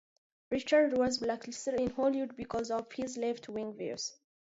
Richards 0.49 0.95
was 0.97 1.19
blacklisted 1.19 1.79
in 1.79 1.91
Hollywood 1.91 2.35
because 2.35 2.71
of 2.71 2.91
his 2.91 3.17
left 3.17 3.47
wing 3.49 3.75
views. 3.75 4.17